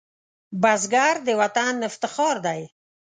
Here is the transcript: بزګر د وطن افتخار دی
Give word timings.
بزګر 0.61 1.15
د 1.27 1.29
وطن 1.41 1.73
افتخار 1.89 2.35
دی 2.45 2.61